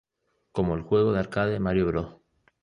[0.51, 2.15] Como el juego de arcade "Mario Bros.